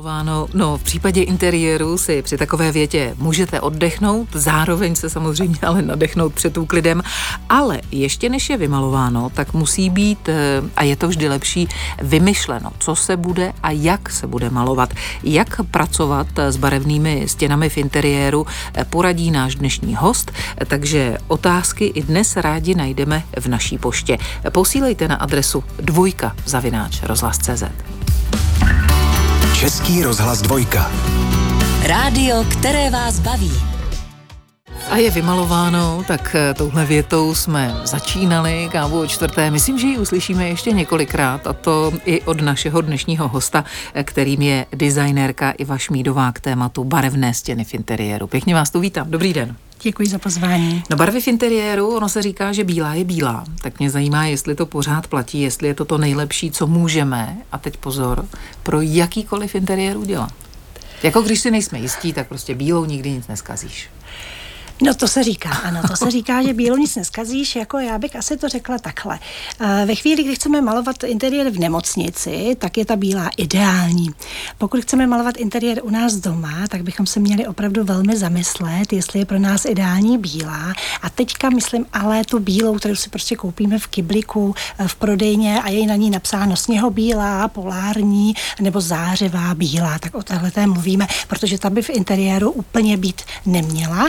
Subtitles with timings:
[0.00, 0.48] Malováno.
[0.54, 6.34] No, v případě interiéru si při takové větě můžete oddechnout, zároveň se samozřejmě ale nadechnout
[6.34, 7.02] před úklidem,
[7.48, 11.68] ale ještě než je vymalováno, tak musí být, eh, a je to vždy lepší,
[12.02, 14.94] vymyšleno, co se bude a jak se bude malovat.
[15.22, 20.32] Jak pracovat s barevnými stěnami v interiéru, eh, poradí náš dnešní host,
[20.66, 24.18] takže otázky i dnes rádi najdeme v naší poště.
[24.50, 27.64] Posílejte na adresu dvojka zavináč rozhlas.cz.
[29.60, 30.90] Český rozhlas dvojka.
[31.82, 33.52] Rádio, které vás baví.
[34.90, 39.50] A je vymalováno, tak eh, touhle větou jsme začínali kávu o čtvrté.
[39.50, 44.42] Myslím, že ji uslyšíme ještě několikrát a to i od našeho dnešního hosta, eh, kterým
[44.42, 48.26] je designérka Iva Šmídová k tématu barevné stěny v interiéru.
[48.26, 49.10] Pěkně vás tu vítám.
[49.10, 49.56] Dobrý den.
[49.82, 50.82] Děkuji za pozvání.
[50.90, 53.44] No barvy v interiéru, ono se říká, že bílá je bílá.
[53.62, 57.58] Tak mě zajímá, jestli to pořád platí, jestli je to to nejlepší, co můžeme, a
[57.58, 58.26] teď pozor,
[58.62, 60.32] pro jakýkoliv interiér udělat.
[61.02, 63.88] Jako když si nejsme jistí, tak prostě bílou nikdy nic neskazíš.
[64.82, 68.16] No to se říká, ano, to se říká, že bílou nic neskazíš, jako já bych
[68.16, 69.18] asi to řekla takhle.
[69.60, 74.10] Eh, ve chvíli, kdy chceme malovat interiér v nemocnici, tak je ta bílá ideální.
[74.58, 79.18] Pokud chceme malovat interiér u nás doma, tak bychom se měli opravdu velmi zamyslet, jestli
[79.18, 80.72] je pro nás ideální bílá.
[81.02, 85.62] A teďka myslím ale tu bílou, kterou si prostě koupíme v kybliku, eh, v prodejně
[85.62, 91.58] a je na ní napsáno sněhobílá, polární nebo zářivá bílá, tak o téhle mluvíme, protože
[91.58, 94.08] ta by v interiéru úplně být neměla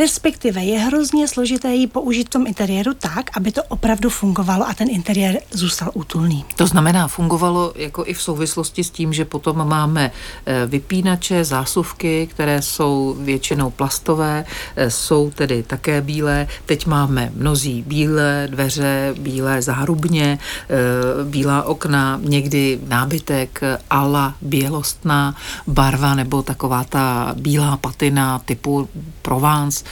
[0.00, 4.74] respektive je hrozně složité ji použít v tom interiéru tak, aby to opravdu fungovalo a
[4.74, 6.44] ten interiér zůstal útulný.
[6.56, 12.26] To znamená, fungovalo jako i v souvislosti s tím, že potom máme eh, vypínače, zásuvky,
[12.26, 14.44] které jsou většinou plastové,
[14.76, 16.46] eh, jsou tedy také bílé.
[16.66, 26.14] Teď máme mnozí bílé dveře, bílé zárubně, eh, bílá okna, někdy nábytek ala bělostná barva
[26.14, 28.88] nebo taková ta bílá patina typu
[29.22, 29.84] Provence,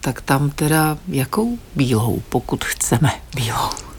[0.00, 3.89] tak tam teda jakou bílou, pokud chceme bílou?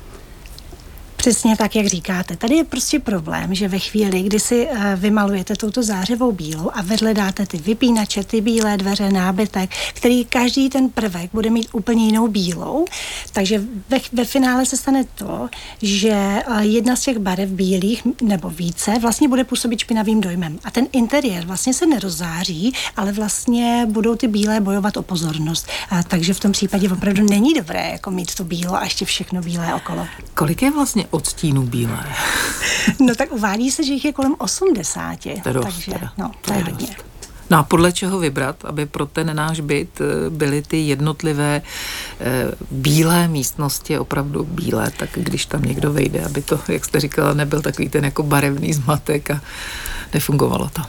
[1.22, 2.38] Přesně tak, jak říkáte.
[2.38, 6.82] Tady je prostě problém, že ve chvíli, kdy si eh, vymalujete touto zářivou bílou a
[6.82, 12.06] vedle dáte ty vypínače, ty bílé dveře, nábytek, který každý ten prvek bude mít úplně
[12.06, 12.86] jinou bílou,
[13.34, 15.50] takže ve, ve finále se stane to,
[15.82, 20.59] že eh, jedna z těch barev bílých nebo více vlastně bude působit špinavým dojmem.
[20.64, 25.68] A ten interiér vlastně se nerozáří, ale vlastně budou ty bílé bojovat o pozornost.
[25.90, 29.42] A takže v tom případě opravdu není dobré jako mít to bílo a ještě všechno
[29.42, 30.08] bílé okolo.
[30.34, 32.05] Kolik je vlastně odstínu bílé?
[32.99, 35.19] no tak uvádí se, že jich je kolem 80.
[35.23, 36.11] To je dost, takže, teda.
[36.17, 36.95] no, to, to je hodně.
[37.49, 41.61] No a podle čeho vybrat, aby pro ten náš byt eh, byly ty jednotlivé
[42.19, 42.25] eh,
[42.72, 47.61] bílé místnosti opravdu bílé, tak když tam někdo vejde, aby to, jak jste říkala, nebyl
[47.61, 49.41] takový ten jako barevný zmatek a
[50.13, 50.81] nefungovalo to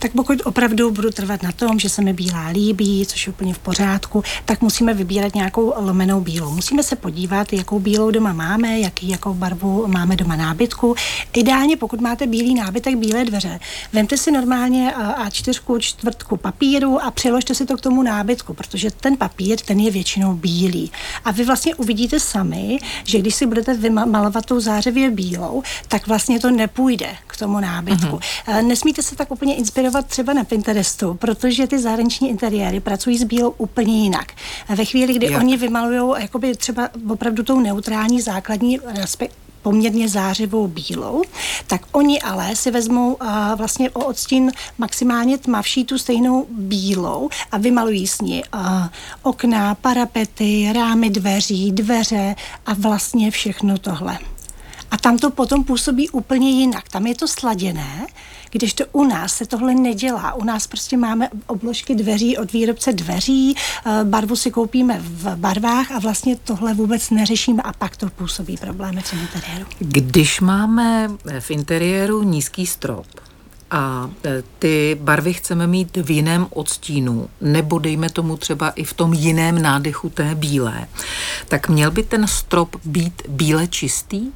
[0.00, 3.54] tak pokud opravdu budu trvat na tom, že se mi bílá líbí, což je úplně
[3.54, 6.50] v pořádku, tak musíme vybírat nějakou lomenou bílou.
[6.50, 10.94] Musíme se podívat, jakou bílou doma máme, jaký, jakou barvu máme doma nábytku.
[11.32, 13.60] Ideálně, pokud máte bílý nábytek, bílé dveře,
[13.92, 14.94] vemte si normálně
[15.26, 19.90] A4 čtvrtku papíru a přiložte si to k tomu nábytku, protože ten papír, ten je
[19.90, 20.90] většinou bílý.
[21.24, 26.40] A vy vlastně uvidíte sami, že když si budete vymalovat tou zářivě bílou, tak vlastně
[26.40, 28.16] to nepůjde k tomu nábytku.
[28.16, 28.66] Mm-hmm.
[28.66, 33.24] Nesmíte se tak úplně inspirovat inspirovat třeba na Pinterestu, protože ty zahraniční interiéry pracují s
[33.24, 34.32] bílou úplně jinak.
[34.68, 35.40] Ve chvíli, kdy Jak?
[35.40, 41.22] oni vymalují jakoby třeba opravdu tou neutrální základní respekt, poměrně zářivou bílou,
[41.66, 47.58] tak oni ale si vezmou uh, vlastně o odstín maximálně tmavší tu stejnou bílou a
[47.58, 48.60] vymalují s ní uh,
[49.22, 52.34] okna, parapety, rámy dveří, dveře
[52.66, 54.18] a vlastně všechno tohle.
[54.90, 56.88] A tam to potom působí úplně jinak.
[56.88, 58.06] Tam je to sladěné,
[58.50, 60.34] když to u nás se tohle nedělá.
[60.34, 65.90] U nás prostě máme obložky dveří od výrobce dveří, eh, barvu si koupíme v barvách
[65.90, 69.66] a vlastně tohle vůbec neřešíme a pak to působí problémy v interiéru.
[69.78, 73.06] Když máme v interiéru nízký strop,
[73.70, 78.94] a eh, ty barvy chceme mít v jiném odstínu, nebo dejme tomu třeba i v
[78.94, 80.86] tom jiném nádechu té bílé,
[81.48, 84.26] tak měl by ten strop být bíle čistý?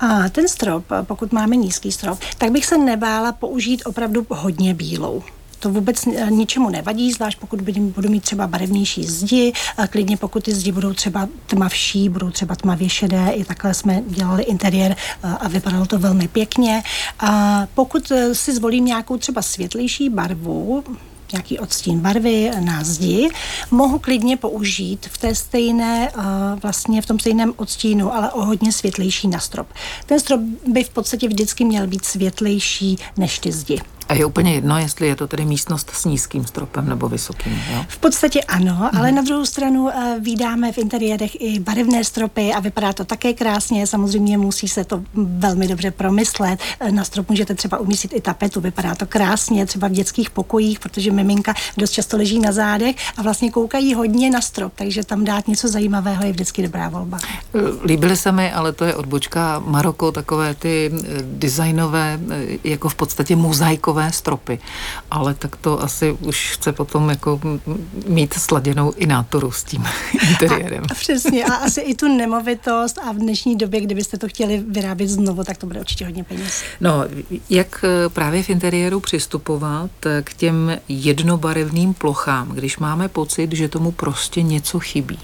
[0.00, 5.22] A ten strop, pokud máme nízký strop, tak bych se nebála použít opravdu hodně bílou.
[5.60, 9.52] To vůbec ničemu nevadí, zvlášť pokud budu mít třeba barevnější zdi,
[9.90, 14.42] klidně pokud ty zdi budou třeba tmavší, budou třeba tmavě šedé, i takhle jsme dělali
[14.42, 16.82] interiér a vypadalo to velmi pěkně.
[17.20, 20.84] A pokud si zvolím nějakou třeba světlejší barvu,
[21.32, 23.28] nějaký odstín barvy na zdi,
[23.70, 26.22] mohu klidně použít v té stejné, uh,
[26.62, 29.68] vlastně v tom stejném odstínu, ale o hodně světlejší na strop.
[30.06, 33.80] Ten strop by v podstatě vždycky měl být světlejší než ty zdi.
[34.08, 37.84] A je úplně jedno, jestli je to tedy místnost s nízkým stropem nebo vysokým, jo?
[37.88, 38.90] V podstatě ano, hmm.
[38.98, 43.32] ale na druhou stranu uh, vydáme v interiérech i barevné stropy a vypadá to také
[43.32, 43.86] krásně.
[43.86, 46.60] Samozřejmě musí se to velmi dobře promyslet.
[46.80, 50.80] Eh, na strop můžete třeba umístit i tapetu, vypadá to krásně, třeba v dětských pokojích,
[50.80, 55.24] protože miminka dost často leží na zádech a vlastně koukají hodně na strop, takže tam
[55.24, 57.18] dát něco zajímavého je vždycky dobrá volba.
[57.54, 60.90] Eh, líbily se mi, ale to je odbočka Maroko, takové ty
[61.22, 62.20] designové,
[62.64, 64.58] jako v podstatě mozaikové nové stropy.
[65.10, 67.40] Ale tak to asi už chce potom jako
[68.06, 69.84] mít sladěnou i nátoru s tím
[70.28, 70.84] interiérem.
[70.90, 71.44] A, a přesně.
[71.44, 75.56] A asi i tu nemovitost a v dnešní době, kdybyste to chtěli vyrábět znovu, tak
[75.58, 76.62] to bude určitě hodně peněz.
[76.80, 77.04] No,
[77.50, 83.68] jak eh, právě v interiéru přistupovat eh, k těm jednobarevným plochám, když máme pocit, že
[83.68, 85.18] tomu prostě něco chybí?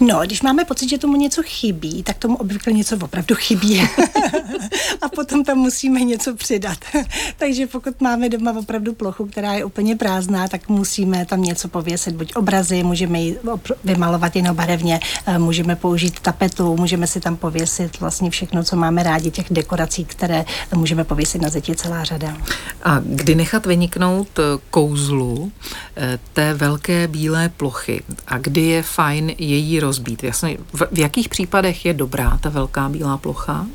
[0.00, 3.82] No, když máme pocit, že tomu něco chybí, tak tomu obvykle něco opravdu chybí.
[5.02, 6.78] a potom tam musíme něco přidat.
[7.36, 12.14] Takže pokud máme doma opravdu plochu, která je úplně prázdná, tak musíme tam něco pověsit,
[12.14, 13.38] buď obrazy, můžeme ji
[13.84, 19.02] vymalovat jinou barevně, eh, můžeme použít tapetu, můžeme si tam pověsit vlastně všechno, co máme
[19.02, 20.44] rádi, těch dekorací, které
[20.74, 22.36] můžeme pověsit na zeti celá řada.
[22.84, 25.52] A kdy nechat vyniknout eh, kouzlu
[25.96, 30.24] eh, té velké bílé plochy a kdy je fajn její rozbít.
[30.24, 33.66] Jasně, v, v jakých případech je dobrá ta velká bílá plocha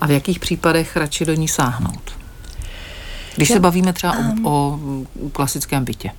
[0.00, 2.12] a v jakých případech radši do ní sáhnout?
[3.36, 4.50] Když se bavíme třeba o,
[5.26, 6.10] o klasickém bytě.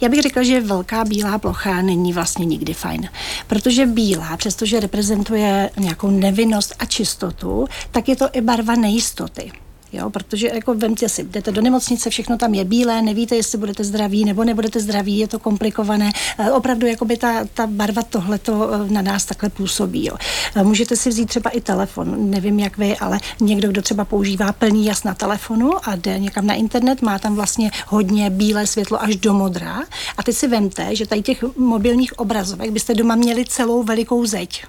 [0.00, 3.08] Já bych řekla, že velká bílá plocha není vlastně nikdy fajn,
[3.46, 9.52] protože bílá, přestože reprezentuje nějakou nevinnost a čistotu, tak je to i barva nejistoty.
[9.92, 13.84] Jo, protože jako vemte si, jdete do nemocnice, všechno tam je bílé, nevíte, jestli budete
[13.84, 16.10] zdraví nebo nebudete zdraví, je to komplikované.
[16.38, 20.06] E, opravdu jako by ta, ta barva tohleto e, na nás takhle působí.
[20.06, 20.16] Jo.
[20.54, 24.52] E, můžete si vzít třeba i telefon, nevím jak vy, ale někdo, kdo třeba používá
[24.52, 29.02] plný jas na telefonu a jde někam na internet, má tam vlastně hodně bílé světlo
[29.02, 29.82] až do modra.
[30.16, 34.64] A teď si vemte, že tady těch mobilních obrazovek byste doma měli celou velikou zeď.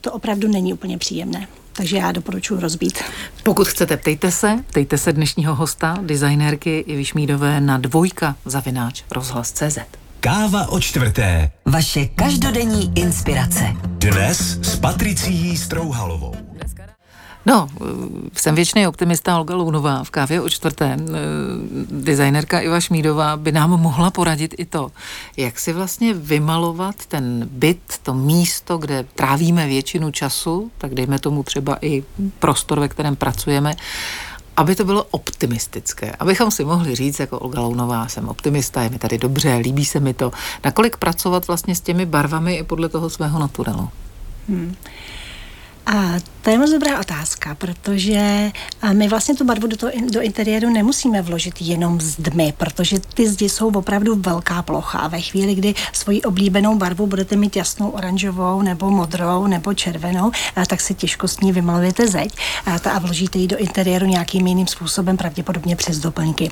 [0.00, 1.46] To opravdu není úplně příjemné.
[1.72, 2.98] Takže já doporučuji rozbít.
[3.42, 9.78] Pokud chcete, ptejte se, ptejte se dnešního hosta, designérky Ivy Šmídové na dvojka zavináč rozhlas.cz.
[10.20, 11.50] Káva o čtvrté.
[11.66, 13.64] Vaše každodenní inspirace.
[13.84, 16.51] Dnes s Patricií Strouhalovou.
[17.46, 17.68] No,
[18.32, 20.96] jsem věčný optimista Olga Lounová v kávě o čtvrté.
[21.90, 24.90] Designerka Iva Šmídová by nám mohla poradit i to,
[25.36, 31.42] jak si vlastně vymalovat ten byt, to místo, kde trávíme většinu času, tak dejme tomu
[31.42, 32.04] třeba i
[32.38, 33.74] prostor, ve kterém pracujeme,
[34.56, 38.98] aby to bylo optimistické, abychom si mohli říct, jako Olga Lounová, jsem optimista, je mi
[38.98, 40.32] tady dobře, líbí se mi to.
[40.64, 43.88] Nakolik pracovat vlastně s těmi barvami i podle toho svého naturelu?
[44.48, 44.74] Hmm.
[45.86, 45.92] A
[46.42, 48.52] to je moc dobrá otázka, protože
[48.92, 53.28] my vlastně tu barvu do, toho, do interiéru nemusíme vložit jenom z dmy, protože ty
[53.28, 55.08] zdi jsou opravdu velká plocha.
[55.08, 60.30] Ve chvíli, kdy svoji oblíbenou barvu budete mít jasnou oranžovou nebo modrou nebo červenou,
[60.66, 62.36] tak si těžko s ní vymalujete zeď
[62.84, 66.50] a vložíte ji do interiéru nějakým jiným způsobem, pravděpodobně přes doplňky.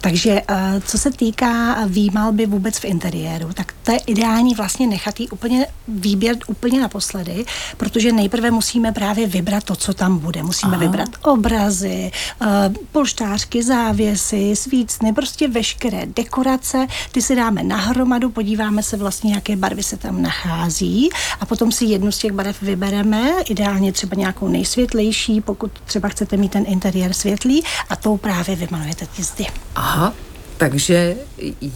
[0.00, 0.42] Takže
[0.84, 5.66] co se týká výmalby vůbec v interiéru, tak to je ideální vlastně nechat ji úplně
[5.88, 7.44] výběr úplně naposledy,
[7.76, 10.42] protože nejprve musíme právě právě vybrat to, co tam bude.
[10.42, 10.80] Musíme Aha.
[10.80, 12.10] vybrat obrazy,
[12.40, 12.46] uh,
[12.92, 16.86] polštářky, závěsy, svícny, prostě veškeré dekorace.
[17.12, 21.08] Ty si dáme nahromadu, podíváme se vlastně, jaké barvy se tam nachází
[21.40, 26.36] a potom si jednu z těch barev vybereme, ideálně třeba nějakou nejsvětlejší, pokud třeba chcete
[26.36, 29.46] mít ten interiér světlý a tou právě vymalujete ty zdy.
[29.74, 30.12] Aha,
[30.56, 31.16] takže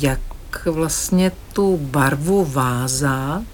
[0.01, 0.21] jak
[0.67, 3.45] vlastně tu barvu vázat,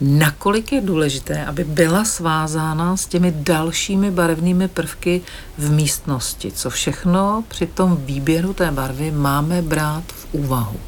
[0.00, 5.22] nakolik je důležité, aby byla svázána s těmi dalšími barevnými prvky
[5.58, 6.52] v místnosti.
[6.52, 10.80] Co všechno při tom výběru té barvy máme brát v úvahu.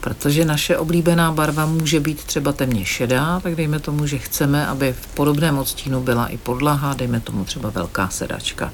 [0.00, 4.92] Protože naše oblíbená barva může být třeba temně šedá, tak dejme tomu, že chceme, aby
[4.92, 8.72] v podobném odstínu byla i podlaha, dejme tomu třeba velká sedačka.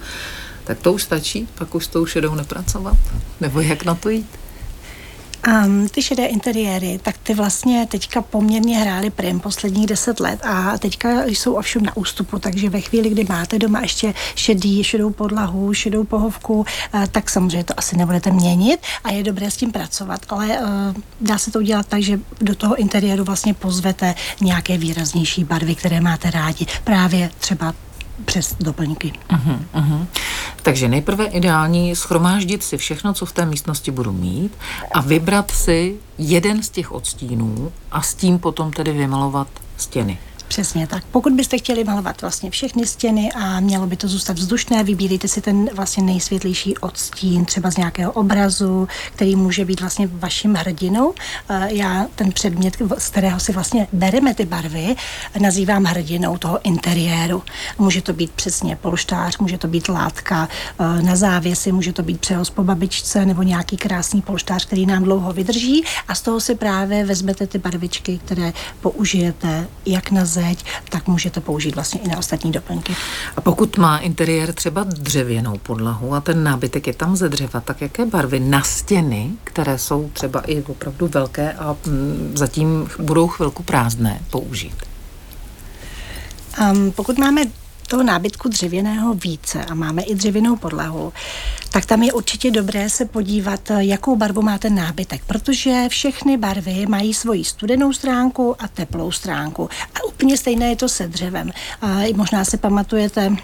[0.64, 2.96] Tak to už stačí, pak už s tou šedou nepracovat?
[3.40, 4.41] Nebo jak na to jít?
[5.48, 10.78] Um, ty šedé interiéry, tak ty vlastně teďka poměrně hrály prim posledních deset let a
[10.78, 15.74] teďka jsou ovšem na ústupu, takže ve chvíli, kdy máte doma ještě šedý, šedou podlahu,
[15.74, 20.20] šedou pohovku, uh, tak samozřejmě to asi nebudete měnit a je dobré s tím pracovat,
[20.28, 20.64] ale uh,
[21.20, 26.00] dá se to udělat tak, že do toho interiéru vlastně pozvete nějaké výraznější barvy, které
[26.00, 27.74] máte rádi, právě třeba
[28.24, 29.12] přes doplňky.
[29.30, 30.06] Uh-huh, uh-huh.
[30.62, 34.52] Takže nejprve ideální schromáždit si všechno, co v té místnosti budu mít
[34.94, 40.18] a vybrat si jeden z těch odstínů a s tím potom tedy vymalovat stěny.
[40.52, 41.04] Přesně tak.
[41.04, 45.40] Pokud byste chtěli malovat vlastně všechny stěny a mělo by to zůstat vzdušné, vybíríte si
[45.40, 51.14] ten vlastně nejsvětlejší odstín, třeba z nějakého obrazu, který může být vlastně vaším hrdinou.
[51.66, 54.96] Já ten předmět, z kterého si vlastně bereme ty barvy,
[55.38, 57.42] nazývám hrdinou toho interiéru.
[57.78, 62.20] Může to být přesně polštář, může to být látka e, na závěsy, může to být
[62.20, 66.54] přehoz po babičce nebo nějaký krásný polštář, který nám dlouho vydrží a z toho si
[66.54, 72.08] právě vezmete ty barvičky, které použijete jak na zem, zeď, tak můžete použít vlastně i
[72.08, 72.96] na ostatní doplňky.
[73.36, 77.80] A pokud má interiér třeba dřevěnou podlahu a ten nábytek je tam ze dřeva, tak
[77.80, 83.62] jaké barvy na stěny, které jsou třeba i opravdu velké a mm, zatím budou chvilku
[83.62, 84.76] prázdné, použít?
[86.60, 87.42] Um, pokud máme
[87.92, 91.12] toho nábytku dřevěného více a máme i dřevěnou podlahu,
[91.70, 96.86] tak tam je určitě dobré se podívat, jakou barvu má ten nábytek, protože všechny barvy
[96.86, 99.68] mají svoji studenou stránku a teplou stránku.
[99.94, 101.52] A úplně stejné je to se dřevem.
[101.82, 103.36] A možná se pamatujete,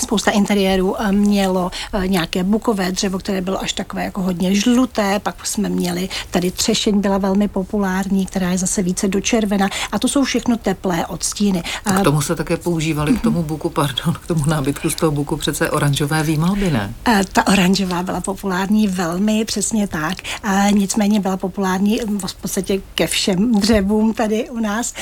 [0.00, 5.18] Spousta interiérů eh, mělo eh, nějaké bukové dřevo, které bylo až takové jako hodně žluté,
[5.18, 10.08] pak jsme měli tady třešeň byla velmi populární, která je zase více dočervena a to
[10.08, 11.62] jsou všechno teplé odstíny.
[11.84, 15.12] A k tomu se také používali, k tomu buku, pardon, k tomu nábytku z toho
[15.12, 16.94] buku přece oranžové výmalby, ne?
[17.08, 20.18] Eh, ta oranžová byla populární velmi, přesně tak.
[20.42, 24.94] A nicméně byla populární v podstatě ke všem dřevům tady u nás.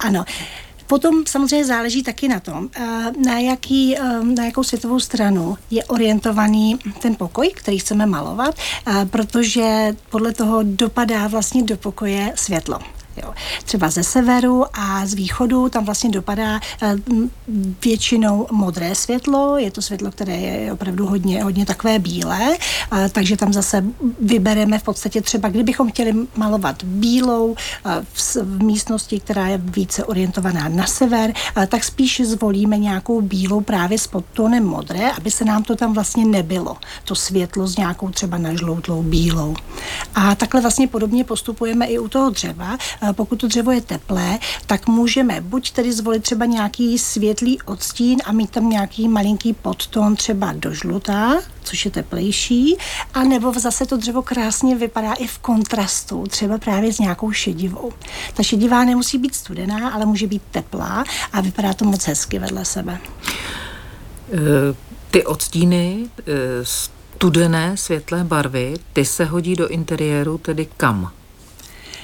[0.00, 0.24] Ano.
[0.92, 5.84] Potom samozřejmě záleží taky na tom, eh, na, jaký, eh, na jakou světovou stranu je
[5.84, 8.54] orientovaný ten pokoj, který chceme malovat,
[8.86, 12.78] eh, protože podle toho dopadá vlastně do pokoje světlo.
[13.16, 13.34] Jo.
[13.64, 16.94] Třeba ze severu a z východu tam vlastně dopadá eh,
[17.84, 22.56] většinou modré světlo, je to světlo, které je opravdu hodně, hodně takové bílé,
[22.92, 23.84] eh, takže tam zase
[24.20, 30.68] vybereme v podstatě třeba, kdybychom chtěli malovat bílou eh, v, místnosti, která je více orientovaná
[30.68, 31.32] na sever,
[31.68, 36.24] tak spíš zvolíme nějakou bílou právě s podtónem modré, aby se nám to tam vlastně
[36.24, 39.54] nebylo, to světlo s nějakou třeba nažloutlou bílou.
[40.14, 42.78] A takhle vlastně podobně postupujeme i u toho dřeva,
[43.12, 48.32] pokud to dřevo je teplé, tak můžeme buď tedy zvolit třeba nějaký světlý odstín a
[48.32, 52.76] mít tam nějaký malinký podtón třeba do žlutá, což je teplejší,
[53.14, 57.92] a nebo zase to dřevo krásně vypadá i v kontrastu, třeba právě s nějakou šedivou.
[58.34, 62.64] Ta šedivá nemusí být studená, ale může být teplá a vypadá to moc hezky vedle
[62.64, 62.98] sebe.
[64.32, 64.74] Eh,
[65.10, 66.24] ty odstíny eh,
[66.62, 71.12] studené světlé barvy, ty se hodí do interiéru tedy kam?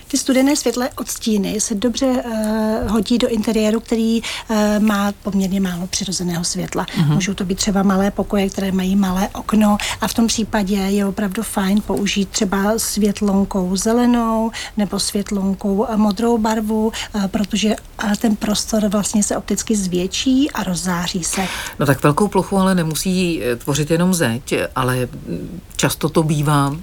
[0.08, 5.86] Ty studené světlé odstíny se dobře uh, hodí do interiéru, který uh, má poměrně málo
[5.86, 6.84] přirozeného světla.
[6.84, 7.14] Uh-huh.
[7.14, 11.06] Můžou to být třeba malé pokoje, které mají malé okno a v tom případě je
[11.06, 18.88] opravdu fajn použít třeba světlonkou zelenou nebo světlonkou modrou barvu, uh, protože uh, ten prostor
[18.88, 21.46] vlastně se opticky zvětší a rozzáří se.
[21.78, 25.08] No tak velkou plochu ale nemusí tvořit jenom zeď, ale
[25.76, 26.76] často to bývá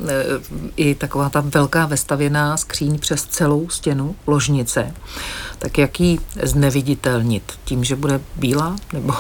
[0.76, 4.94] i taková ta velká vestavěná skříň přes přes celou stěnu ložnice,
[5.60, 7.54] tak jak ji zneviditelnit?
[7.66, 8.76] Tím, že bude bílá?
[8.94, 9.14] Nebo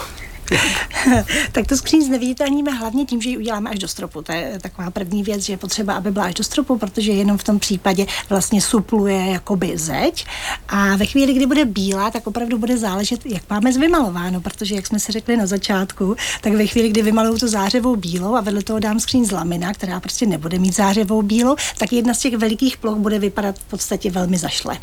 [1.51, 4.21] tak to skříň zneviditelníme hlavně tím, že ji uděláme až do stropu.
[4.21, 7.37] To je taková první věc, že je potřeba, aby byla až do stropu, protože jenom
[7.37, 10.25] v tom případě vlastně supluje jakoby zeď.
[10.69, 14.87] A ve chvíli, kdy bude bílá, tak opravdu bude záležet, jak máme zvymalováno, protože jak
[14.87, 18.63] jsme si řekli na začátku, tak ve chvíli, kdy vymaluju tu zářivou bílou a vedle
[18.63, 22.37] toho dám skříň z lamina, která prostě nebude mít zářivou bílou, tak jedna z těch
[22.37, 24.77] velikých ploch bude vypadat v podstatě velmi zašle.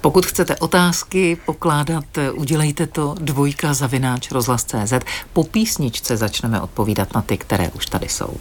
[0.00, 2.04] Pokud chcete otázky pokládat,
[2.34, 4.92] udělejte to dvojka zavináč rozhlas.cz.
[5.32, 8.36] Po písničce začneme odpovídat na ty, které už tady jsou.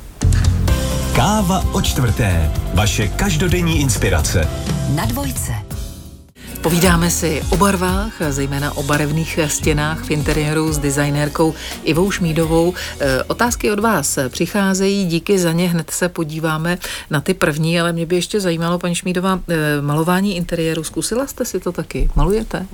[1.16, 2.52] Káva o čtvrté.
[2.74, 4.50] Vaše každodenní inspirace.
[4.96, 5.69] Na dvojce.
[6.62, 12.74] Povídáme si o barvách, zejména o barevných stěnách v interiéru s designérkou Ivou Šmídovou.
[13.00, 16.78] E, otázky od vás přicházejí, díky za ně hned se podíváme
[17.10, 21.46] na ty první, ale mě by ještě zajímalo, paní Šmídová, e, malování interiéru, zkusila jste
[21.46, 22.10] si to taky?
[22.16, 22.66] Malujete?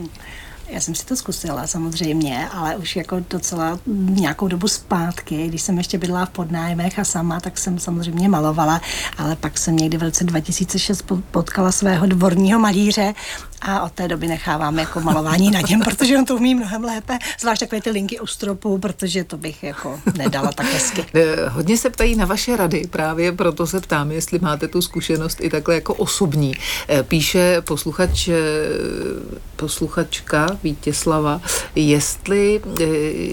[0.69, 3.79] Já jsem si to zkusila samozřejmě, ale už jako docela
[4.09, 8.81] nějakou dobu zpátky, když jsem ještě bydla v podnájmech a sama, tak jsem samozřejmě malovala,
[9.17, 13.13] ale pak jsem někdy v roce 2006 potkala svého dvorního malíře
[13.61, 17.17] a od té doby nechávám jako malování na něm, protože on to umí mnohem lépe,
[17.39, 21.05] zvlášť takové ty linky u stropu, protože to bych jako nedala tak hezky.
[21.15, 25.37] Eh, hodně se ptají na vaše rady, právě proto se ptám, jestli máte tu zkušenost
[25.41, 26.53] i takhle jako osobní.
[26.89, 28.33] Eh, píše posluchač, eh,
[30.55, 31.41] posluchačka Vítěslava,
[31.75, 32.61] jestli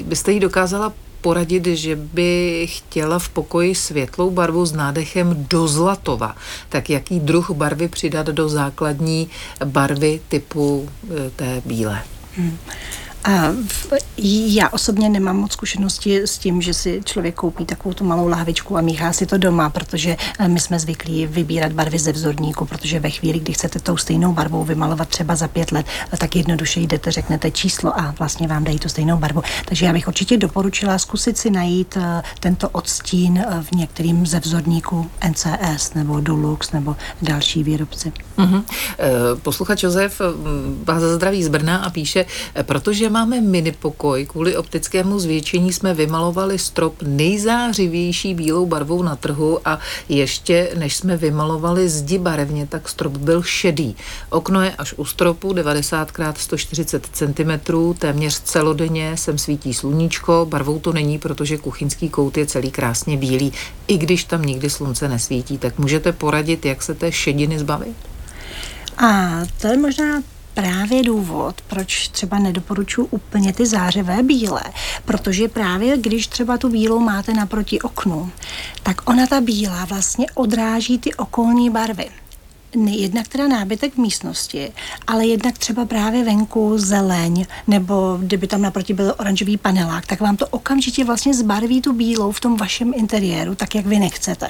[0.04, 6.36] byste jí dokázala poradit, že by chtěla v pokoji světlou barvu s nádechem do zlatova,
[6.68, 9.28] tak jaký druh barvy přidat do základní
[9.64, 10.88] barvy typu
[11.26, 12.02] e, té bílé?
[12.36, 12.58] Hmm.
[14.16, 18.76] Já osobně nemám moc zkušenosti s tím, že si člověk koupí takovou tu malou lahvičku
[18.76, 23.00] a míchá si to doma, protože eh, my jsme zvyklí vybírat barvy ze vzorníku, protože
[23.00, 26.80] ve chvíli, kdy chcete tou stejnou barvou vymalovat třeba za pět let, eh, tak jednoduše
[26.80, 29.42] jdete, řeknete číslo a vlastně vám dají tu stejnou barvu.
[29.64, 35.10] Takže já bych určitě doporučila zkusit si najít eh, tento odstín v některým ze vzorníků
[35.28, 38.12] NCS nebo Dulux nebo další výrobci.
[38.38, 38.64] Uh-huh.
[39.42, 40.20] Posluchač Josef
[40.84, 42.26] vás zdraví z Brna a píše,
[42.62, 49.58] protože máme mini pokoj, kvůli optickému zvětšení jsme vymalovali strop nejzářivější bílou barvou na trhu
[49.64, 49.78] a
[50.08, 53.96] ještě než jsme vymalovali zdi barevně, tak strop byl šedý.
[54.30, 60.78] Okno je až u stropu 90 x 140 cm, téměř celodenně sem svítí sluníčko, barvou
[60.78, 63.52] to není, protože kuchyňský kout je celý krásně bílý,
[63.88, 67.96] i když tam nikdy slunce nesvítí, tak můžete poradit, jak se té šediny zbavit?
[68.98, 70.22] A to je možná
[70.54, 74.62] právě důvod, proč třeba nedoporučuji úplně ty zářivé bílé,
[75.04, 78.30] protože právě když třeba tu bílou máte naproti oknu,
[78.82, 82.08] tak ona ta bílá vlastně odráží ty okolní barvy
[82.74, 84.72] jednak teda nábytek v místnosti,
[85.06, 90.36] ale jednak třeba právě venku zeleň, nebo kdyby tam naproti byl oranžový panelák, tak vám
[90.36, 94.48] to okamžitě vlastně zbarví tu bílou v tom vašem interiéru, tak jak vy nechcete.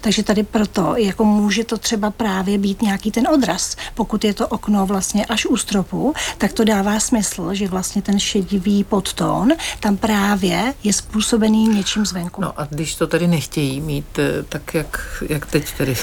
[0.00, 3.76] Takže tady proto, jako může to třeba právě být nějaký ten odraz.
[3.94, 8.20] Pokud je to okno vlastně až u stropu, tak to dává smysl, že vlastně ten
[8.20, 12.40] šedivý podtón tam právě je způsobený něčím zvenku.
[12.40, 15.96] No a když to tady nechtějí mít, eh, tak jak, jak teď tedy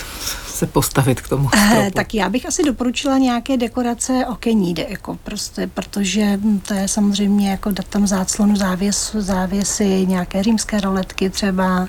[0.59, 1.91] se postavit k tomu eh, stropu?
[1.93, 7.71] Tak já bych asi doporučila nějaké dekorace okenní, jako prostě, protože to je samozřejmě jako
[7.71, 11.87] dát tam záclonu závěs, závěsy, nějaké římské roletky třeba.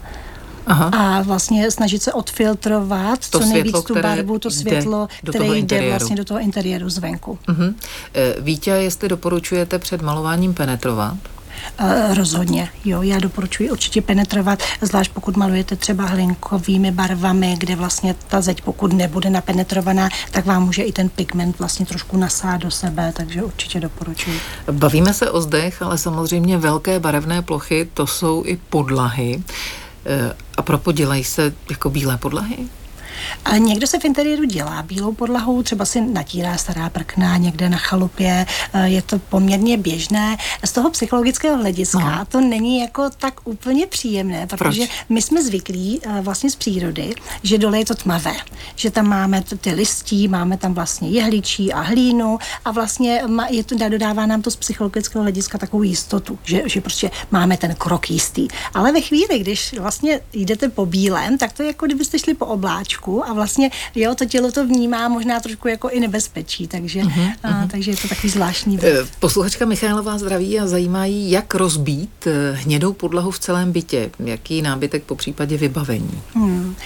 [0.66, 0.90] Aha.
[0.92, 5.88] a vlastně snažit se odfiltrovat to co nejvíc světlo, tu barvu, to světlo, které jde
[5.88, 7.38] vlastně do toho interiéru zvenku.
[7.48, 7.74] Uh-huh.
[8.38, 11.16] Vítě, jestli doporučujete před malováním penetrovat?
[11.80, 18.14] Uh, rozhodně, jo, já doporučuji určitě penetrovat, zvlášť pokud malujete třeba hlinkovými barvami, kde vlastně
[18.28, 22.70] ta zeď, pokud nebude napenetrovaná, tak vám může i ten pigment vlastně trošku nasát do
[22.70, 24.40] sebe, takže určitě doporučuji.
[24.70, 29.42] Bavíme se o zdech, ale samozřejmě velké barevné plochy, to jsou i podlahy.
[30.06, 32.56] Eh, a propo dělají se jako bílé podlahy?
[33.44, 37.78] A někdo se v interiéru dělá bílou podlahou, třeba si natírá stará prkna někde na
[37.78, 40.36] chalupě, eh, je to poměrně běžné.
[40.64, 42.25] Z toho psychologického hlediska no.
[42.28, 44.90] to není jako tak úplně příjemné, protože Proč?
[45.08, 48.34] my jsme zvyklí eh, vlastně z přírody, že dole je to tmavé,
[48.76, 53.75] že tam máme ty listí, máme tam vlastně jehličí a hlínu a vlastně je to,
[53.88, 58.49] dodává nám to z psychologického hlediska takovou jistotu, že, že prostě máme ten krok jistý.
[58.75, 62.46] Ale ve chvíli, když vlastně jdete po bílém, tak to je jako kdybyste šli po
[62.46, 67.00] obláčku trošku a vlastně jo, to tělo to vnímá možná trošku jako i nebezpečí, takže,
[67.00, 67.69] uh-huh, a, uh-huh.
[67.71, 69.06] takže je to takový zvláštní věc.
[69.06, 74.63] Eh, posluchačka Michalová zdraví a zajímají, jak rozbít eh, hnědou podlahu v celém bytě, jaký
[74.63, 76.23] nábytek po případě vybavení.
[76.34, 76.76] Hmm.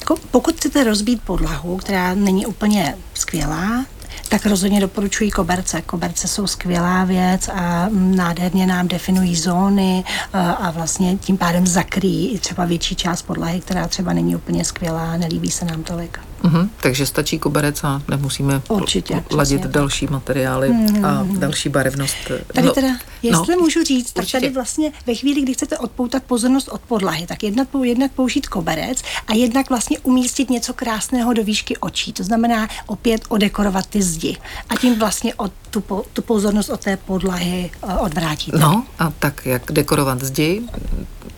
[0.00, 3.84] Jako pokud chcete rozbít podlahu, která není úplně skvělá,
[4.28, 5.82] tak rozhodně doporučuji koberce.
[5.82, 12.38] Koberce jsou skvělá věc a nádherně nám definují zóny a vlastně tím pádem zakryjí i
[12.38, 16.27] třeba větší část podlahy, která třeba není úplně skvělá, nelíbí se nám tolik.
[16.42, 19.72] Uh-huh, takže stačí koberec a nemusíme Určitě, ladit přesně.
[19.72, 21.06] další materiály uh-huh.
[21.06, 22.16] a další barevnost.
[22.52, 22.88] Tady no, teda,
[23.22, 24.40] jestli no, můžu říct, tak určitě.
[24.40, 29.02] tady vlastně ve chvíli, kdy chcete odpoutat pozornost od podlahy, tak jednak, jednak použít koberec
[29.26, 32.12] a jednak vlastně umístit něco krásného do výšky očí.
[32.12, 34.36] To znamená opět odekorovat ty zdi
[34.68, 38.58] a tím vlastně od tu, po, tu pozornost od té podlahy uh, odvrátíte.
[38.58, 40.62] No a tak jak dekorovat zdi,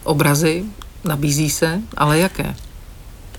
[0.04, 0.64] obrazy,
[1.04, 2.54] nabízí se, ale jaké?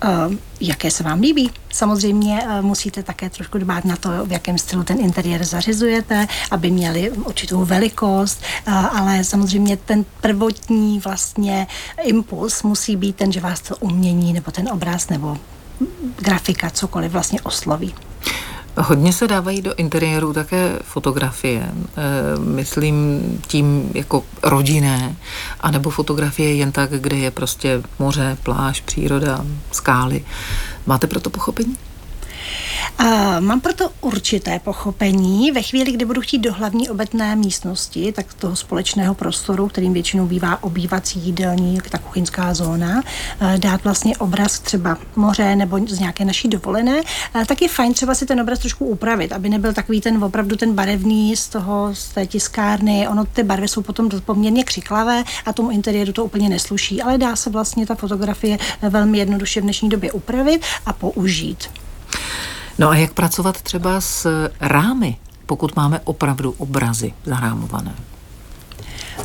[0.04, 1.52] Uh, jaké se vám líbí.
[1.74, 6.72] Samozřejmě uh, musíte také trošku dbát na to, v jakém stylu ten interiér zařizujete, aby
[6.72, 11.68] měli určitou velikost, uh, ale samozřejmě ten prvotní vlastně
[12.04, 15.38] impuls musí být ten, že vás to umění nebo ten obraz nebo
[16.18, 17.96] grafika, cokoliv vlastně osloví.
[18.78, 25.16] Hodně se dávají do interiéru také fotografie, e, myslím tím jako rodinné,
[25.60, 30.26] anebo fotografie jen tak, kde je prostě moře, pláž, příroda, skály.
[30.86, 31.78] Máte pro to pochopení?
[32.98, 35.52] A mám proto určité pochopení.
[35.52, 40.28] Ve chvíli, kdy budu chtít do hlavní obytné místnosti, tak toho společného prostoru, kterým většinou
[40.28, 43.02] bývá obývací jídelní, ta kuchyňská zóna,
[43.58, 47.02] dát vlastně obraz třeba moře nebo z nějaké naší dovolené,
[47.46, 50.74] tak je fajn třeba si ten obraz trošku upravit, aby nebyl takový ten opravdu ten
[50.74, 53.08] barevný z toho, z té tiskárny.
[53.08, 57.36] Ono ty barvy jsou potom poměrně křiklavé a tomu interiéru to úplně nesluší, ale dá
[57.36, 61.70] se vlastně ta fotografie velmi jednoduše v dnešní době upravit a použít.
[62.80, 67.96] No a jak pracovat třeba s rámy, pokud máme opravdu obrazy zarámované?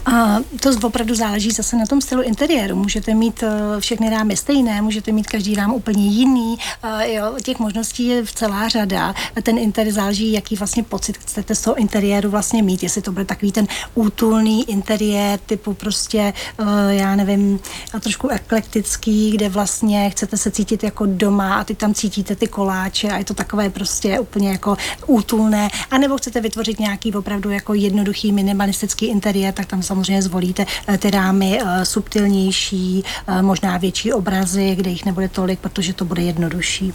[0.04, 2.76] A to opravdu záleží zase na tom stylu interiéru.
[2.76, 6.58] Můžete mít eh, všechny rámy stejné, můžete mít každý rám úplně jiný.
[6.82, 9.14] Eh, jo, těch možností je celá řada.
[9.42, 12.82] Ten interiér záleží, jaký vlastně pocit chcete z toho interiéru vlastně mít.
[12.82, 17.60] Jestli to bude takový ten útulný interiér typu prostě, eh, já nevím,
[18.00, 23.08] trošku eklektický, kde vlastně chcete se cítit jako doma a ty tam cítíte ty koláče
[23.08, 25.68] a je to takové prostě úplně jako útulné.
[25.90, 30.98] A nebo chcete vytvořit nějaký opravdu jako jednoduchý minimalistický interiér, tak tam samozřejmě zvolíte eh,
[30.98, 36.22] ty rámy eh, subtilnější, eh, možná větší obrazy, kde jich nebude tolik, protože to bude
[36.22, 36.92] jednodušší.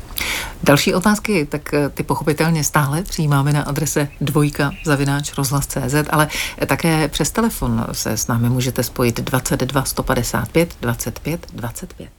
[0.63, 6.27] Další otázky, tak ty pochopitelně stále přijímáme na adrese dvojka zavináč rozhlas.cz, ale
[6.67, 12.09] také přes telefon se s námi můžete spojit 22 155 25 25.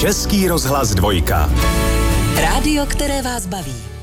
[0.00, 1.50] Český rozhlas dvojka.
[2.40, 3.99] Rádio, které vás baví.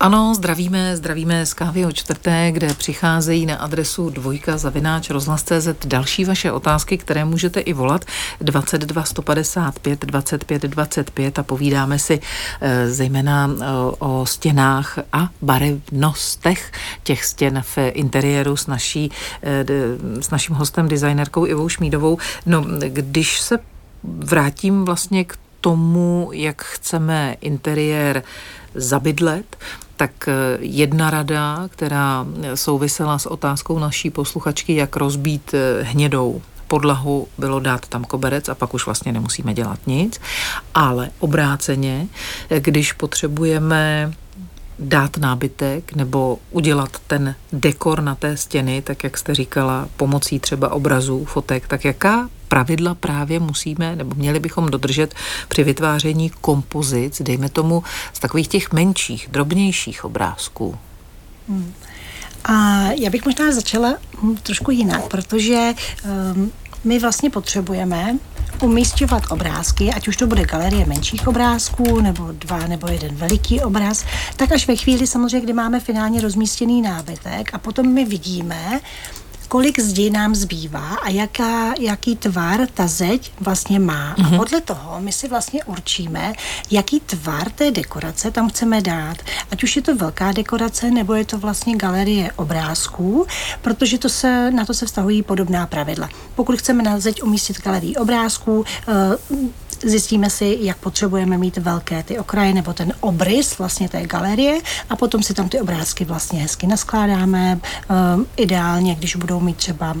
[0.00, 6.24] Ano, zdravíme, zdravíme z kávy o čtvrté, kde přicházejí na adresu dvojka zavináč rozhlas.cz další
[6.24, 8.04] vaše otázky, které můžete i volat
[8.40, 12.20] 22 155 25 25 a povídáme si
[12.60, 13.64] e, zejména e,
[13.98, 19.10] o stěnách a barevnostech těch stěn v interiéru s, naší,
[19.42, 19.64] e,
[20.22, 22.18] s naším hostem, designerkou Ivou Šmídovou.
[22.46, 23.58] No, když se
[24.02, 28.22] vrátím vlastně k tomu, jak chceme interiér
[28.74, 29.56] zabydlet,
[29.98, 37.28] tak eh, jedna rada, která souvisela s otázkou naší posluchačky, jak rozbít eh, hnědou podlahu
[37.38, 40.20] bylo dát tam koberec a pak už vlastně nemusíme dělat nic.
[40.74, 42.06] Ale obráceně,
[42.50, 44.12] eh, když potřebujeme
[44.78, 50.72] dát nábytek nebo udělat ten dekor na té stěny, tak jak jste říkala, pomocí třeba
[50.72, 55.14] obrazů, fotek, tak jaká pravidla právě musíme nebo měli bychom dodržet
[55.48, 57.82] při vytváření kompozic, dejme tomu
[58.12, 60.78] z takových těch menších, drobnějších obrázků?
[61.48, 61.72] Hmm.
[62.44, 65.74] A já bych možná začala hm, trošku jinak, protože
[66.34, 66.52] um,
[66.84, 68.18] my vlastně potřebujeme
[68.62, 74.04] umístěvat obrázky, ať už to bude galerie menších obrázků, nebo dva nebo jeden veliký obraz,
[74.36, 78.80] tak až ve chvíli samozřejmě, kdy máme finálně rozmístěný nábytek a potom my vidíme,
[79.48, 84.14] kolik zdi nám zbývá a jaká, jaký tvar ta zeď vlastně má.
[84.14, 84.26] Mm-hmm.
[84.26, 84.36] A mhm.
[84.36, 86.32] podle toho my si vlastně určíme,
[86.70, 89.16] jaký tvar té dekorace tam chceme dát.
[89.50, 93.26] Ať už je to velká dekorace, nebo je to vlastně galerie obrázků,
[93.62, 96.08] protože to se, na to se vztahují podobná pravidla.
[96.34, 98.64] Pokud chceme na zeď umístit galerii obrázků,
[99.30, 99.48] uh,
[99.84, 104.60] zjistíme si, jak potřebujeme mít velké ty okraje nebo ten obrys vlastně té galerie
[104.90, 107.60] a potom si tam ty obrázky vlastně hezky naskládáme.
[108.14, 109.96] Um, ideálně, když budou mít třeba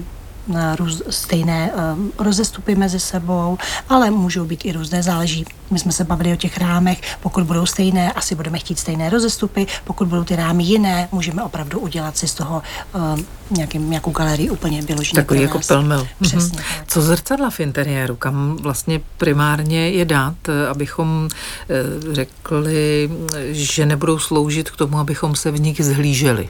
[0.76, 3.58] růz, stejné um, rozestupy mezi sebou,
[3.88, 5.44] ale můžou být i různé, záleží.
[5.70, 9.66] My jsme se bavili o těch rámech, pokud budou stejné, asi budeme chtít stejné rozestupy,
[9.84, 12.62] pokud budou ty rámy jiné, můžeme opravdu udělat si z toho
[12.94, 15.22] um, nějakým, nějakou galerii úplně vyloženě.
[15.22, 16.06] Takový jako pelmel.
[16.22, 16.58] Přesně.
[16.58, 16.84] Mm-hmm.
[16.86, 20.34] Co zrcadla v interiéru, kam vlastně primárně je dát,
[20.70, 21.28] abychom
[21.68, 23.10] eh, řekli,
[23.50, 26.48] že nebudou sloužit k tomu, abychom se v nich zhlíželi?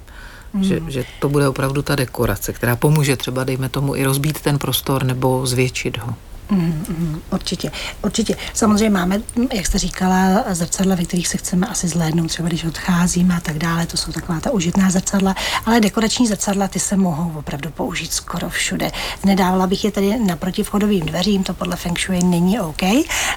[0.52, 0.64] Mm.
[0.64, 4.58] Že, že to bude opravdu ta dekorace, která pomůže třeba, dejme tomu, i rozbít ten
[4.58, 6.14] prostor nebo zvětšit ho.
[6.50, 7.70] Mm, mm, určitě,
[8.02, 8.36] určitě.
[8.54, 9.20] Samozřejmě máme,
[9.52, 13.58] jak jste říkala, zrcadla, ve kterých se chceme asi zhlédnout, třeba když odcházíme a tak
[13.58, 15.34] dále, to jsou taková ta užitná zrcadla,
[15.66, 18.90] ale dekorační zrcadla, ty se mohou opravdu použít skoro všude.
[19.24, 22.82] Nedávala bych je tady naproti vchodovým dveřím, to podle Feng Shui není OK,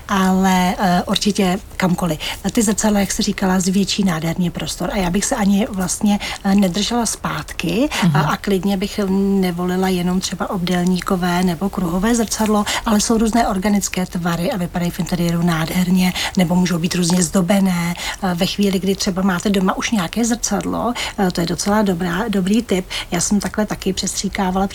[0.07, 2.19] ale uh, určitě kamkoliv.
[2.51, 6.55] Ty zrcadla, jak jste říkala, zvětší nádherně prostor a já bych se ani vlastně eh,
[6.55, 13.17] nedržela zpátky a, a klidně bych nevolila jenom třeba obdélníkové nebo kruhové zrcadlo, ale jsou
[13.17, 17.95] různé organické tvary a vypadají v interiéru nádherně, nebo můžou být různě zdobené.
[18.23, 22.27] Eh, ve chvíli, kdy třeba máte doma už nějaké zrcadlo, eh, to je docela dobrá,
[22.27, 22.85] dobrý tip.
[23.11, 24.67] Já jsem takhle taky přestříkávala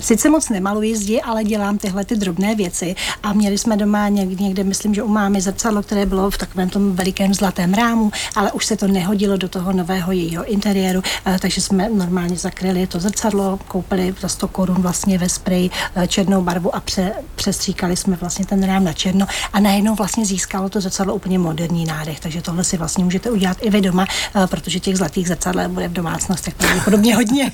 [0.00, 2.94] sice moc nemaluji zdi, ale dělám tyhle ty drobné věci.
[3.22, 6.70] A měli jsme doma někde, někde, myslím, že u mámy zrcadlo, které bylo v takovém
[6.70, 11.36] tom velikém zlatém rámu, ale už se to nehodilo do toho nového jejího interiéru, eh,
[11.40, 15.70] takže jsme normálně zakryli to zrcadlo, koupili za 100 korun vlastně ve spreji
[16.08, 20.68] černou barvu a pře, přestříkali jsme vlastně ten rám na černo a najednou vlastně získalo
[20.68, 22.20] to zrcadlo úplně moderní nádech.
[22.20, 24.06] Takže tohle si vlastně můžete udělat i vy doma,
[24.46, 27.52] protože těch zlatých zrcadel bude v domácnostech pravděpodobně hodně.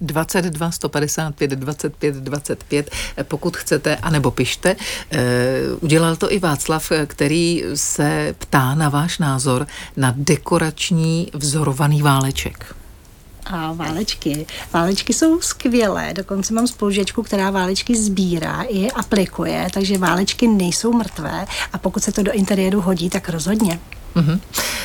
[0.00, 2.90] 22 155 25 25,
[3.22, 4.76] pokud chcete, anebo pište.
[5.80, 12.75] Udělal to i Václav, který se ptá na váš názor na dekorační vzorovaný váleček.
[13.50, 14.46] A válečky.
[14.72, 21.46] Válečky jsou skvělé, dokonce mám spolužečku, která válečky sbírá i aplikuje, takže válečky nejsou mrtvé
[21.72, 23.80] a pokud se to do interiéru hodí, tak rozhodně.
[24.16, 24.40] Mm-hmm.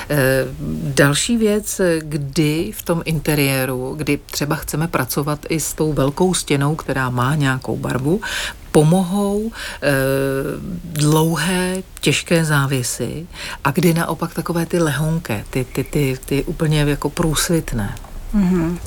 [0.09, 0.45] E,
[0.93, 6.75] další věc, kdy v tom interiéru, kdy třeba chceme pracovat i s tou velkou stěnou,
[6.75, 8.21] která má nějakou barvu,
[8.71, 9.91] pomohou e,
[10.83, 13.27] dlouhé, těžké závěsy
[13.63, 17.95] a kdy naopak takové ty lehonké, ty, ty, ty, ty úplně jako průsvitné.
[18.35, 18.77] Mm-hmm.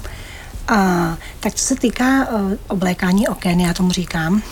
[0.69, 4.43] A, tak co se týká uh, oblékání oken, já tomu říkám,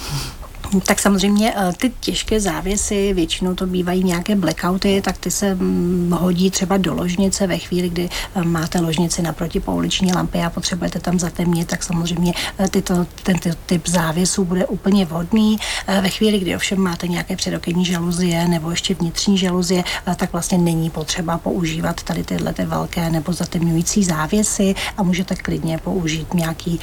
[0.80, 6.16] tak samozřejmě eh, ty těžké závěsy, většinou to bývají nějaké blackouty, tak ty se mm,
[6.20, 11.00] hodí třeba do ložnice ve chvíli, kdy eh, máte ložnici naproti pouliční lampy a potřebujete
[11.00, 15.58] tam zatemnit, tak samozřejmě eh, tyto, ten typ závěsů bude úplně vhodný.
[16.02, 19.84] Ve chvíli, kdy ovšem máte nějaké předokenní žaluzie nebo ještě vnitřní žaluzie,
[20.16, 25.78] tak vlastně není potřeba používat tady tyhle ty velké nebo zatemňující závěsy a můžete klidně
[25.78, 26.80] použít nějaký,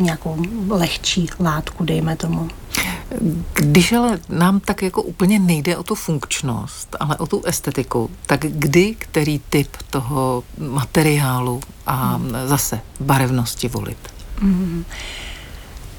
[0.00, 0.36] nějakou
[0.68, 2.48] lehčí látku, dejme tomu.
[3.54, 8.40] Když ale nám tak jako úplně nejde o tu funkčnost, ale o tu estetiku, tak
[8.40, 12.32] kdy který typ toho materiálu a hmm.
[12.46, 13.98] zase barevnosti volit?
[14.38, 14.84] Hmm.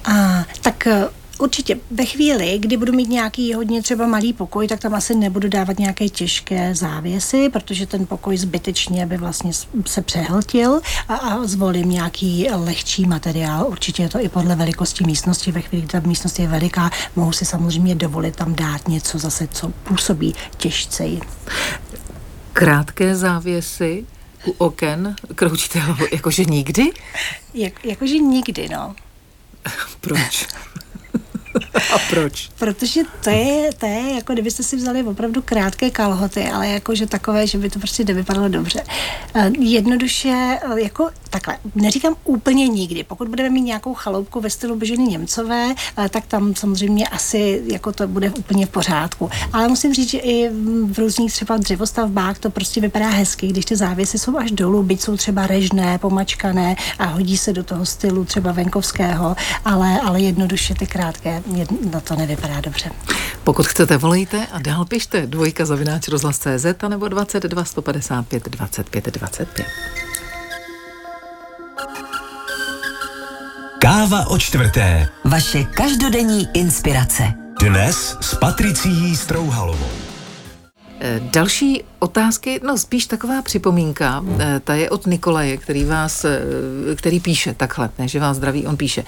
[0.05, 0.87] A, tak
[1.39, 1.79] Určitě.
[1.91, 5.79] Ve chvíli, kdy budu mít nějaký hodně třeba malý pokoj, tak tam asi nebudu dávat
[5.79, 9.51] nějaké těžké závěsy, protože ten pokoj zbytečně by vlastně
[9.85, 13.67] se přehltil a, a zvolím nějaký lehčí materiál.
[13.67, 15.51] Určitě je to i podle velikosti místnosti.
[15.51, 19.47] Ve chvíli, kdy ta místnost je veliká, mohu si samozřejmě dovolit tam dát něco zase,
[19.47, 21.19] co působí těžceji.
[22.53, 24.05] Krátké závěsy
[24.45, 25.15] u oken
[25.79, 26.91] hlavu, jakože nikdy?
[27.53, 28.95] Jak, jakože nikdy, no.
[30.01, 30.47] Proč?
[31.93, 32.49] A proč?
[32.59, 37.47] Protože to je, to je, jako kdybyste si vzali opravdu krátké kalhoty, ale jakože takové,
[37.47, 38.83] že by to prostě nevypadalo dobře.
[39.35, 43.03] Eh, jednoduše, eh, jako takhle, neříkám úplně nikdy.
[43.03, 47.91] Pokud budeme mít nějakou chaloupku ve stylu Boženy Němcové, eh, tak tam samozřejmě asi jako
[47.91, 49.29] to bude úplně v pořádku.
[49.53, 50.49] Ale musím říct, že i
[50.85, 55.01] v různých třeba dřevostavbách to prostě vypadá hezky, když ty závěsy jsou až dolů, byť
[55.01, 59.35] jsou třeba režné, pomačkané a hodí se do toho stylu třeba venkovského,
[59.65, 61.38] ale, ale jednoduše ty krátké
[61.91, 62.91] no to nevypadá dobře.
[63.43, 69.65] Pokud chcete, volejte a dál pište dvojka zavináč rozhlas.cz nebo 22 155 25 25.
[73.81, 75.07] Káva o čtvrté.
[75.23, 77.33] Vaše každodenní inspirace.
[77.59, 79.89] Dnes s Patricií Strouhalovou.
[80.99, 86.39] Eh, další otázky, no spíš taková připomínka, eh, ta je od Nikolaje, který vás, eh,
[86.95, 89.03] který píše takhle, ne, že vás zdraví, on píše.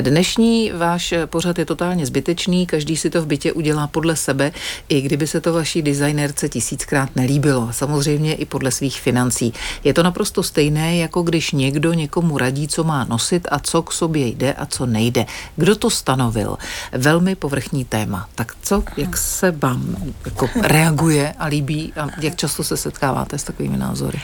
[0.00, 4.52] Dnešní váš pořad je totálně zbytečný, každý si to v bytě udělá podle sebe,
[4.88, 9.52] i kdyby se to vaší designérce tisíckrát nelíbilo, samozřejmě i podle svých financí.
[9.84, 13.92] Je to naprosto stejné, jako když někdo někomu radí, co má nosit a co k
[13.92, 15.26] sobě jde a co nejde.
[15.56, 16.56] Kdo to stanovil?
[16.92, 18.28] Velmi povrchní téma.
[18.34, 23.44] Tak co, jak se vám jako reaguje a líbí a jak často se setkáváte s
[23.44, 24.20] takovými názory?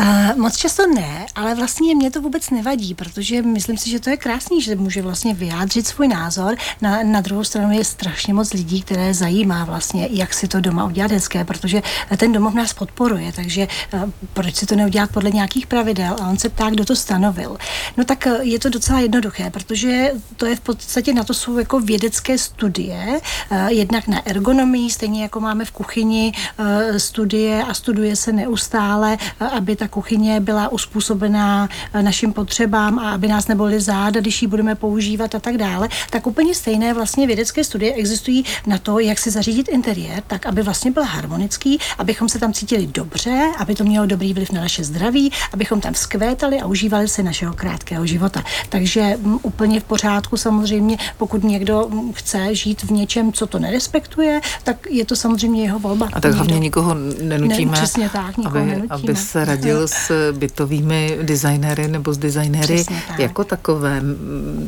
[0.00, 4.10] Uh, moc často ne, ale vlastně mě to vůbec nevadí, protože myslím si, že to
[4.10, 6.56] je krásný, že může vlastně vyjádřit svůj názor.
[6.80, 10.84] Na, na druhou stranu je strašně moc lidí, které zajímá vlastně, jak si to doma
[10.84, 11.82] udělat hezké, protože
[12.16, 16.16] ten domov nás podporuje, takže uh, proč si to neudělat podle nějakých pravidel?
[16.20, 17.56] A on se ptá, kdo to stanovil.
[17.96, 21.58] No tak uh, je to docela jednoduché, protože to je v podstatě na to jsou
[21.58, 27.74] jako vědecké studie, uh, jednak na ergonomii, stejně jako máme v kuchyni uh, studie a
[27.74, 33.48] studuje se neustále, uh, aby ta kuchyně byla uspůsobená eh, našim potřebám a aby nás
[33.48, 37.94] nebyly záda, když ji budeme používat a tak dále, tak úplně stejné vlastně vědecké studie
[37.94, 42.52] existují na to, jak si zařídit interiér, tak aby vlastně byl harmonický, abychom se tam
[42.52, 47.08] cítili dobře, aby to mělo dobrý vliv na naše zdraví, abychom tam skvétali a užívali
[47.08, 48.44] si našeho krátkého života.
[48.68, 53.46] Takže m, mm, úplně v pořádku samozřejmě, pokud někdo mm, chce žít v něčem, co
[53.46, 56.08] to nerespektuje, tak je to samozřejmě jeho volba.
[56.12, 58.94] A tak hlavně nikoho nenutíme, ne, přesně tak, nikoho aby, nenutíme.
[58.94, 63.18] aby se radil radil s bytovými designéry nebo s designéry tak.
[63.18, 64.02] jako takové.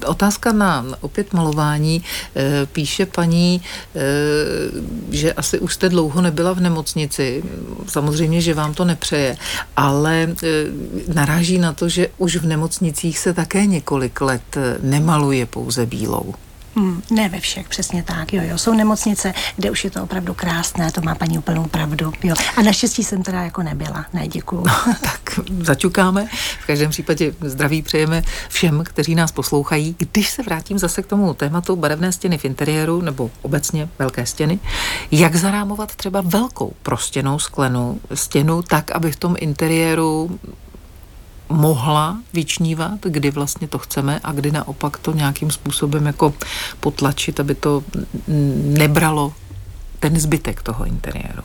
[0.07, 2.03] Otázka na opět malování.
[2.37, 3.63] E, píše paní,
[3.95, 4.01] e,
[5.11, 7.43] že asi už jste dlouho nebyla v nemocnici.
[7.87, 9.37] Samozřejmě, že vám to nepřeje,
[9.77, 10.29] ale e,
[11.15, 16.35] naráží na to, že už v nemocnicích se také několik let nemaluje pouze bílou.
[16.77, 18.33] Hmm, ne ve všech, přesně tak.
[18.33, 18.59] Jo, jo.
[18.59, 22.13] Jsou nemocnice, kde už je to opravdu krásné, to má paní úplnou pravdu.
[22.23, 22.35] Jo.
[22.57, 24.07] A naštěstí jsem teda jako nebyla.
[24.13, 24.65] Ne, děkuju.
[24.67, 26.29] No, tak začukáme.
[26.63, 29.97] V každém případě zdraví přejeme všem, kteří nás poslouchají.
[29.99, 34.59] Když se vrátím zase k tomu tématu barevné stěny v interiéru, nebo obecně velké stěny,
[35.11, 40.39] jak zarámovat třeba velkou prostěnou sklenu, stěnu tak, aby v tom interiéru
[41.49, 46.35] mohla vyčnívat, kdy vlastně to chceme a kdy naopak to nějakým způsobem jako
[46.81, 47.85] potlačit, aby to
[48.79, 49.33] nebralo
[50.01, 51.43] ten zbytek toho interiéru.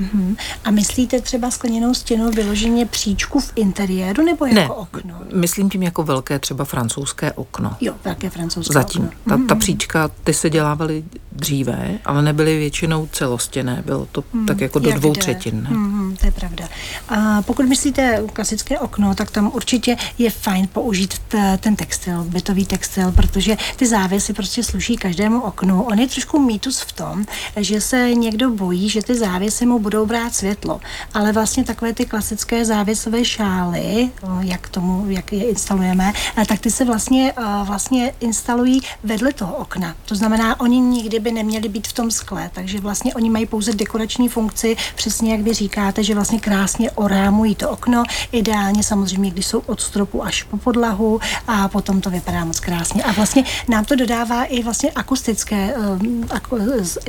[0.00, 0.36] Uh-huh.
[0.64, 5.20] A myslíte třeba skleněnou stěnu vyloženě příčku v interiéru nebo jako ne, okno?
[5.34, 7.76] myslím tím jako velké třeba francouzské okno.
[7.80, 9.04] Jo, velké francouzské Zatím.
[9.04, 9.38] okno.
[9.38, 11.04] Ta, ta příčka, ty se dělávaly
[11.36, 13.82] dříve, ale nebyly většinou celostěné.
[13.86, 15.20] Bylo to hmm, tak jako do Jak dvou jde.
[15.20, 15.62] třetin.
[15.62, 15.68] Ne?
[15.70, 16.68] Hmm, to je pravda.
[17.08, 22.66] A pokud myslíte klasické okno, tak tam určitě je fajn použít t, ten textil, bytový
[22.66, 25.82] textil, protože ty závěsy prostě sluší každému oknu.
[25.82, 27.24] On je trošku mýtus v tom,
[27.56, 30.80] že se někdo bojí, že ty závěsy mu budou brát světlo.
[31.14, 36.12] Ale vlastně takové ty klasické závěsové šály, jak tomu, jak je instalujeme,
[36.48, 37.32] tak ty se vlastně,
[37.64, 39.94] vlastně instalují vedle toho okna.
[40.04, 43.72] To znamená, oni nikdy by neměli být v tom skle, takže vlastně oni mají pouze
[43.72, 49.46] dekorační funkci, přesně jak vy říkáte, že vlastně krásně orámují to okno, ideálně samozřejmě, když
[49.46, 53.02] jsou od stropu až po podlahu a potom to vypadá moc krásně.
[53.02, 55.74] A vlastně nám to dodává i vlastně akustické,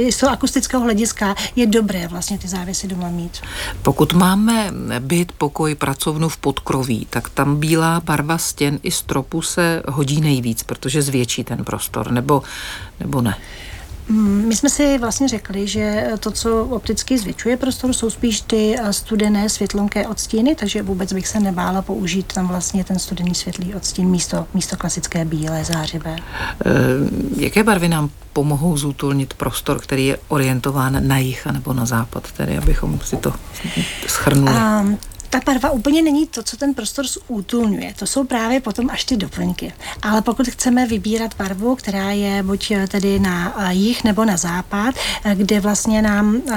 [0.10, 3.42] z toho akustického hlediska je dobré vlastně ty závěsy doma mít.
[3.82, 9.84] Pokud máme byt, pokoj, pracovnu v podkroví, tak tam bílá barva stěn i stropu se
[9.88, 12.44] hodí nejvíc, protože zvětší ten prostor, nebo,
[13.00, 13.38] nebo ne?
[14.10, 18.76] Mm, my jsme si vlastně řekli, že to, co opticky zvětšuje prostor, jsou spíš ty
[18.80, 23.76] eh, studené světlonké odstíny, takže vůbec bych se nebála použít tam vlastně ten studený světlý
[23.76, 26.16] odstín místo, místo klasické bílé zářivé.
[26.16, 26.20] E,
[27.38, 32.58] jaké barvy nám pomohou zútulnit prostor, který je orientován na jih nebo na západ, tedy
[32.58, 33.34] abychom si to
[34.08, 34.58] schrnuli?
[34.82, 34.98] Um,
[35.34, 37.94] ta barva úplně není to, co ten prostor zútulňuje.
[38.00, 39.74] To jsou právě potom až ty doplňky.
[40.02, 44.96] Ale pokud chceme vybírat barvu, která je buď tedy na eh, jih nebo na západ,
[45.24, 46.56] eh, kde vlastně nám eh,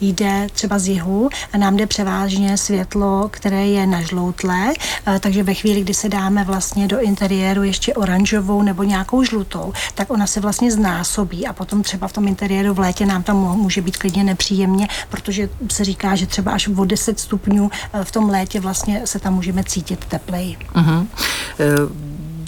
[0.00, 4.72] jde třeba z jihu a nám jde převážně světlo, které je nažloutlé,
[5.20, 10.10] takže ve chvíli, kdy se dáme vlastně do interiéru ještě oranžovou nebo nějakou žlutou, tak
[10.10, 13.80] ona se vlastně znásobí a potom třeba v tom interiéru v létě nám tam může
[13.80, 17.70] být klidně nepříjemně, protože se říká, že třeba až o 10 stupňů
[18.02, 20.56] v v tom létě vlastně se tam můžeme cítit tepleji.
[20.74, 21.06] Uh-huh.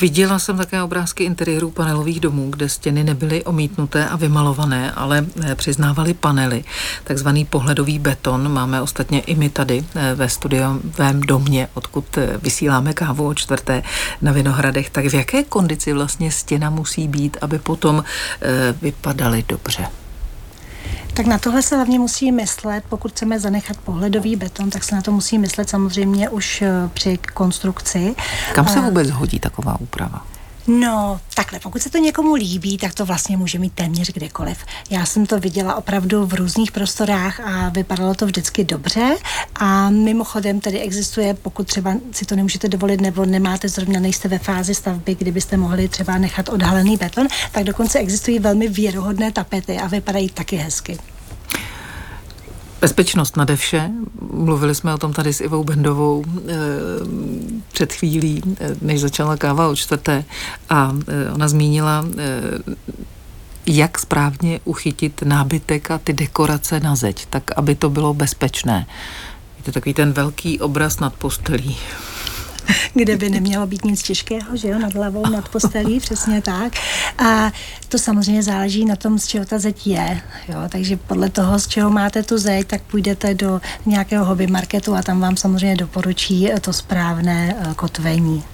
[0.00, 5.54] Viděla jsem také obrázky interiérů panelových domů, kde stěny nebyly omítnuté a vymalované, ale eh,
[5.54, 6.64] přiznávaly panely,
[7.04, 8.52] takzvaný pohledový beton.
[8.52, 13.82] Máme ostatně i my tady eh, ve studiovém domě, odkud vysíláme kávu o čtvrté
[14.22, 14.90] na Vinohradech.
[14.90, 18.04] Tak v jaké kondici vlastně stěna musí být, aby potom
[18.82, 20.01] vypadaly dobře?
[21.14, 25.02] Tak na tohle se hlavně musí myslet, pokud chceme zanechat pohledový beton, tak se na
[25.02, 28.14] to musí myslet samozřejmě už eh, při konstrukci.
[28.54, 30.26] Kam se vůbec hodí taková úprava?
[30.66, 34.58] No, takhle, pokud se to někomu líbí, tak to vlastně může mít téměř kdekoliv.
[34.90, 39.16] Já jsem to viděla opravdu v různých prostorách a vypadalo to vždycky dobře.
[39.54, 44.38] A mimochodem tedy existuje, pokud třeba si to nemůžete dovolit nebo nemáte zrovna, nejste ve
[44.38, 49.86] fázi stavby, kdybyste mohli třeba nechat odhalený beton, tak dokonce existují velmi věrohodné tapety a
[49.86, 50.98] vypadají taky hezky.
[52.82, 53.90] Bezpečnost nade vše.
[54.32, 56.54] Mluvili jsme o tom tady s Ivou Bendovou e,
[57.72, 60.24] před chvílí, eh, než začala káva o čtvrté.
[60.70, 62.40] A e, ona zmínila, e,
[63.66, 68.86] jak správně uchytit nábytek a ty dekorace na zeď, tak aby to bylo bezpečné.
[69.58, 71.76] Je to takový ten velký obraz nad postelí.
[72.94, 76.72] kde by nemělo být nic těžkého, že jo, nad hlavou, nad postelí, přesně tak.
[77.18, 77.52] A
[77.88, 81.68] to samozřejmě záleží na tom, z čeho ta zeď je, jo, takže podle toho, z
[81.68, 86.48] čeho máte tu zeď, tak půjdete do nějakého hobby marketu a tam vám samozřejmě doporučí
[86.60, 88.44] to správné eh, kotvení.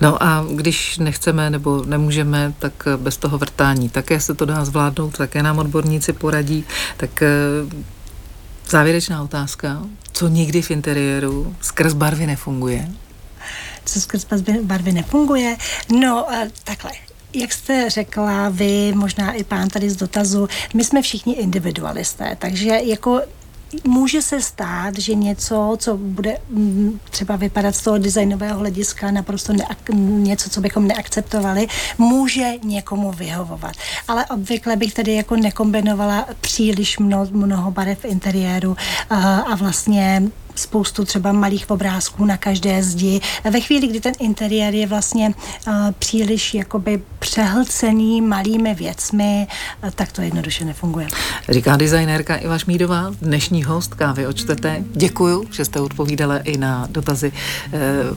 [0.00, 5.16] No a když nechceme nebo nemůžeme, tak bez toho vrtání také se to dá zvládnout,
[5.16, 6.64] také nám odborníci poradí.
[6.96, 7.28] Tak eh,
[8.68, 12.88] závěrečná otázka co nikdy v interiéru skrz barvy nefunguje?
[13.84, 14.26] Co skrz
[14.62, 15.56] barvy nefunguje?
[16.00, 16.26] No,
[16.64, 16.90] takhle.
[17.34, 22.68] Jak jste řekla vy, možná i pán tady z dotazu, my jsme všichni individualisté, takže
[22.84, 23.20] jako
[23.84, 29.52] může se stát, že něco, co bude mm, třeba vypadat z toho designového hlediska naprosto
[29.52, 31.66] neak- něco, co bychom neakceptovali,
[31.98, 33.72] může někomu vyhovovat.
[34.08, 38.76] Ale obvykle bych tady jako nekombinovala příliš mnoho, mnoho barev interiéru
[39.10, 40.22] a, a vlastně
[40.54, 43.20] spoustu třeba malých obrázků na každé zdi.
[43.50, 45.34] Ve chvíli, kdy ten interiér je vlastně
[45.66, 49.46] uh, příliš jakoby přehlcený malými věcmi,
[49.84, 51.06] uh, tak to jednoduše nefunguje.
[51.48, 54.84] Říká designérka Iva Šmídová, dnešní host kávy očtete.
[54.92, 57.32] Děkuju, že jste odpovídala i na dotazy.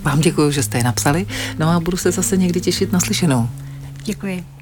[0.01, 1.25] Vám děkuju, že jste je napsali.
[1.57, 3.49] No a budu se zase někdy těšit na slyšenou.
[4.03, 4.54] Děkuji.